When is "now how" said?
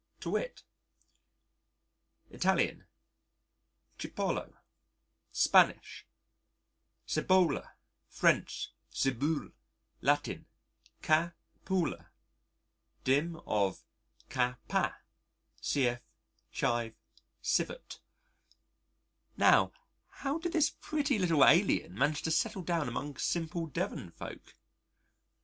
19.37-20.39